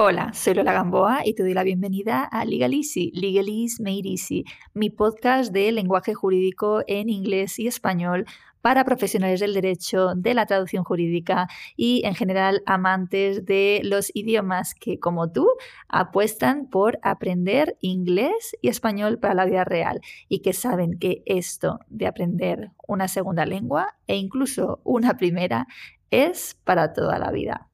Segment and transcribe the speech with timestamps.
[0.00, 3.46] Hola, soy Lola Gamboa y te doy la bienvenida a Legal Easy, Legal
[3.80, 8.24] Made Easy, mi podcast de lenguaje jurídico en inglés y español
[8.62, 14.76] para profesionales del derecho, de la traducción jurídica y en general amantes de los idiomas
[14.76, 15.48] que como tú
[15.88, 21.80] apuestan por aprender inglés y español para la vida real y que saben que esto
[21.88, 25.66] de aprender una segunda lengua e incluso una primera
[26.12, 27.67] es para toda la vida.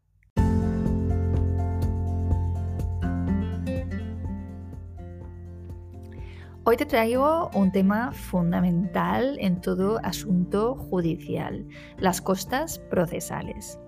[6.66, 11.66] Hoy te traigo un tema fundamental en todo asunto judicial,
[11.98, 13.78] las costas procesales.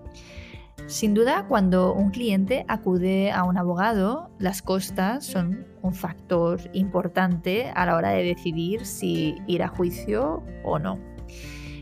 [0.85, 7.71] Sin duda, cuando un cliente acude a un abogado, las costas son un factor importante
[7.73, 10.99] a la hora de decidir si ir a juicio o no.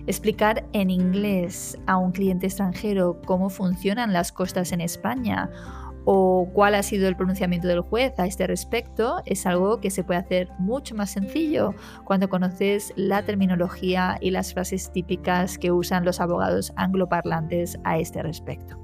[0.07, 5.49] Explicar en inglés a un cliente extranjero cómo funcionan las costas en España
[6.05, 10.03] o cuál ha sido el pronunciamiento del juez a este respecto es algo que se
[10.03, 11.73] puede hacer mucho más sencillo
[12.05, 18.21] cuando conoces la terminología y las frases típicas que usan los abogados angloparlantes a este
[18.21, 18.79] respecto.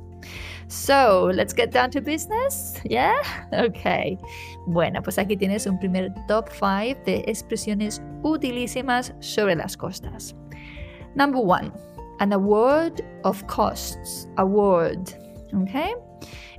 [0.67, 2.81] So, let's get down to business.
[2.83, 3.13] Yeah?
[3.51, 4.17] Ok.
[4.67, 10.35] Bueno, pues aquí tienes un primer top 5 de expresiones utilísimas sobre las costas.
[11.15, 11.71] Number one,
[12.19, 14.29] an award of costs.
[14.37, 15.09] Award.
[15.53, 15.93] Okay?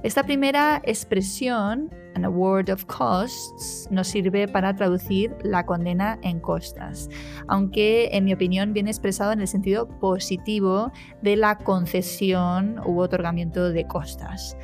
[0.03, 7.09] Esta primera expresión, an award of costs, nos sirve para traducir la condena en costas,
[7.47, 10.91] aunque en mi opinión viene expresado en el sentido positivo
[11.23, 14.57] de la concesión u otorgamiento de costas.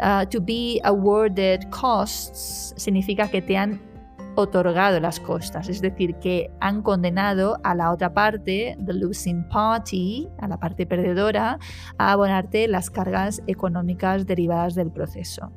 [0.00, 3.80] Uh, to be awarded costs significa que te han
[4.38, 10.28] otorgado las costas, es decir, que han condenado a la otra parte, the losing party,
[10.38, 11.58] a la parte perdedora,
[11.98, 15.50] a abonarte las cargas económicas derivadas del proceso.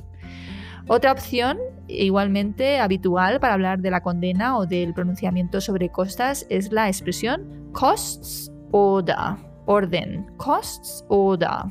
[0.88, 6.72] Otra opción, igualmente habitual para hablar de la condena o del pronunciamiento sobre costas, es
[6.72, 11.70] la expresión costs order, orden, costs order.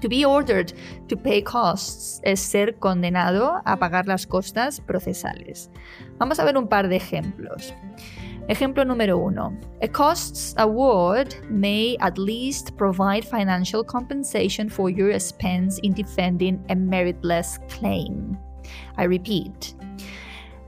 [0.00, 0.72] To be ordered
[1.08, 5.70] to pay costs es ser condenado a pagar las costas procesales.
[6.18, 7.72] Vamos a ver un par de ejemplos.
[8.48, 9.52] Ejemplo número uno.
[9.82, 16.74] A costs award may at least provide financial compensation for your expense in defending a
[16.74, 18.38] meritless claim.
[18.96, 19.74] I repeat.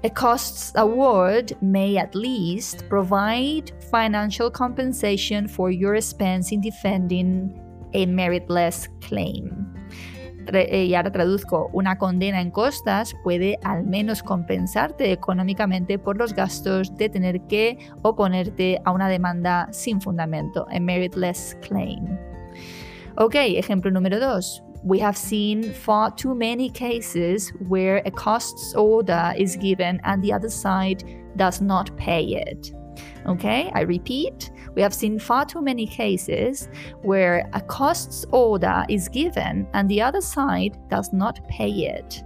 [0.04, 7.58] A costs award may at least provide financial compensation for your expense in defending
[7.94, 9.79] a meritless claim.
[10.52, 16.34] Eh, y ahora traduzco, una condena en costas puede al menos compensarte económicamente por los
[16.34, 22.18] gastos de tener que oponerte a una demanda sin fundamento, a meritless claim.
[23.16, 24.62] Ok, ejemplo número dos.
[24.82, 30.32] We have seen far too many cases where a costs order is given and the
[30.32, 31.04] other side
[31.36, 32.72] does not pay it.
[33.26, 36.68] Okay, I repeat, we have seen far too many cases
[37.02, 42.24] where a costs order is given and the other side does not pay it.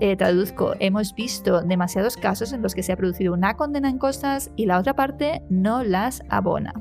[0.00, 3.98] Eh, traduzco, hemos visto demasiados casos en los que se ha producido una condena en
[3.98, 6.72] costas y la otra parte no las abona.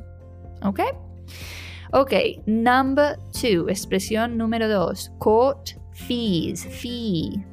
[0.61, 0.79] ¿Ok?
[1.91, 2.13] Ok,
[2.45, 7.43] number two, expresión número dos, court fees, fee.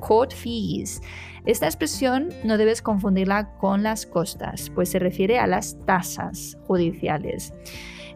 [0.00, 1.00] Court fees.
[1.44, 7.52] Esta expresión no debes confundirla con las costas, pues se refiere a las tasas judiciales.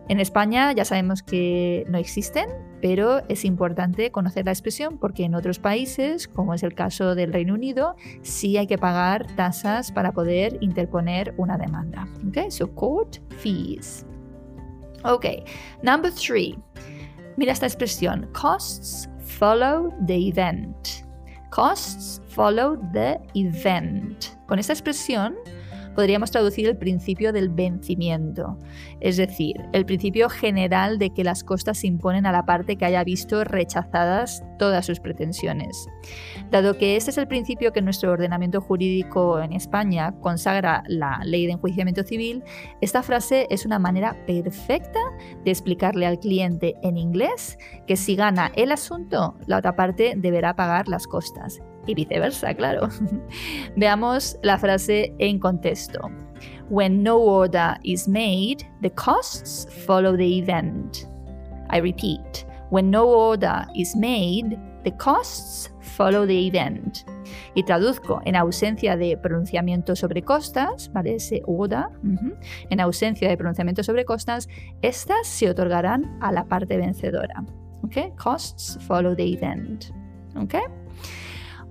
[0.08, 2.48] En España ya sabemos que no existen,
[2.82, 7.32] pero es importante conocer la expresión porque en otros países, como es el caso del
[7.32, 12.08] Reino Unido, sí hay que pagar tasas para poder interponer una demanda.
[12.28, 14.04] Okay, so court fees.
[15.04, 15.26] Ok,
[15.84, 16.58] number three.
[17.36, 21.04] Mira esta expresión, costs follow the event.
[21.50, 24.36] Costs follow the event.
[24.46, 25.36] Con esta expresión
[26.00, 28.56] podríamos traducir el principio del vencimiento,
[29.00, 32.86] es decir, el principio general de que las costas se imponen a la parte que
[32.86, 35.88] haya visto rechazadas todas sus pretensiones.
[36.50, 41.44] Dado que este es el principio que nuestro ordenamiento jurídico en España consagra la ley
[41.44, 42.44] de enjuiciamiento civil,
[42.80, 45.00] esta frase es una manera perfecta
[45.44, 50.56] de explicarle al cliente en inglés que si gana el asunto, la otra parte deberá
[50.56, 52.88] pagar las costas y viceversa, claro.
[53.76, 56.00] Veamos la frase en contexto.
[56.68, 61.08] When no order is made, the costs follow the event.
[61.70, 67.04] I repeat, when no order is made, the costs follow the event.
[67.54, 71.16] Y traduzco, en ausencia de pronunciamiento sobre costas, ¿vale?
[71.16, 71.86] Ese order,
[72.70, 74.48] en ausencia de pronunciamiento sobre costas,
[74.82, 77.44] estas se otorgarán a la parte vencedora.
[77.84, 78.12] Okay?
[78.16, 79.86] Costs follow the event.
[80.36, 80.62] Okay?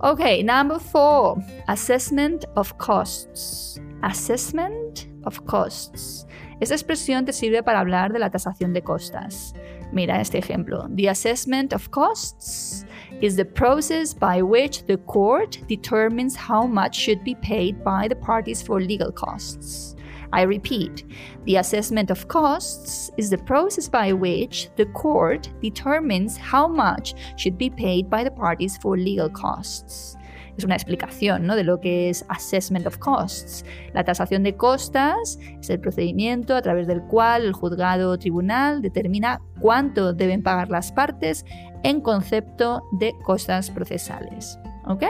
[0.02, 1.36] Okay, number four,
[1.68, 3.78] assessment of costs.
[4.02, 6.26] Assessment of costs.
[6.58, 9.52] Esta expresión te sirve para hablar de la tasación de costas.
[9.92, 10.88] Mira este ejemplo.
[10.96, 12.86] The assessment of costs
[13.20, 18.16] is the process by which the court determines how much should be paid by the
[18.16, 19.96] parties for legal costs.
[20.32, 21.04] I repeat,
[21.44, 27.58] the assessment of costs is the process by which the court determines how much should
[27.58, 30.16] be paid by the parties for legal costs.
[30.56, 31.56] Es una explicación ¿no?
[31.56, 33.64] de lo que es assessment of costs.
[33.94, 38.82] La tasación de costas es el procedimiento a través del cual el juzgado o tribunal
[38.82, 41.44] determina cuánto deben pagar las partes
[41.82, 44.58] en concepto de costas procesales.
[44.86, 45.04] ¿Ok?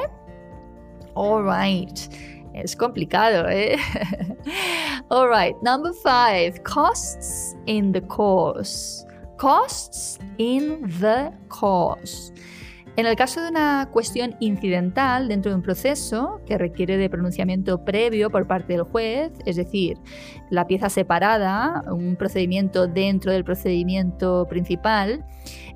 [1.14, 1.98] All right.
[2.54, 3.76] Es complicado, ¿eh?
[5.08, 9.06] All right, number five, costs in the course.
[9.38, 12.32] Costs in the course.
[12.96, 17.84] En el caso de una cuestión incidental dentro de un proceso que requiere de pronunciamiento
[17.84, 19.96] previo por parte del juez, es decir,
[20.50, 25.24] la pieza separada, un procedimiento dentro del procedimiento principal,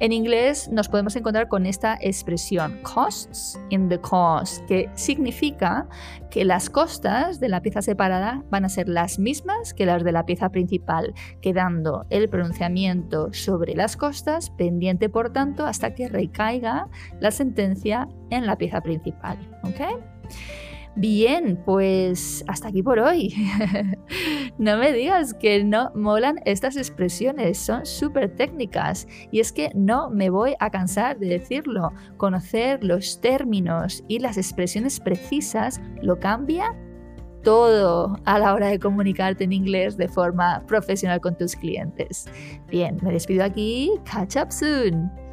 [0.00, 5.88] en inglés nos podemos encontrar con esta expresión, costs in the cost, que significa
[6.30, 10.12] que las costas de la pieza separada van a ser las mismas que las de
[10.12, 16.88] la pieza principal, quedando el pronunciamiento sobre las costas pendiente, por tanto, hasta que recaiga
[17.20, 19.38] la sentencia en la pieza principal.
[20.96, 23.34] Bien, pues hasta aquí por hoy.
[24.58, 30.08] no me digas que no molan estas expresiones, son súper técnicas y es que no
[30.10, 31.92] me voy a cansar de decirlo.
[32.16, 36.76] Conocer los términos y las expresiones precisas lo cambia
[37.42, 42.26] todo a la hora de comunicarte en inglés de forma profesional con tus clientes.
[42.68, 43.90] Bien, me despido aquí.
[44.04, 45.23] Catch up soon.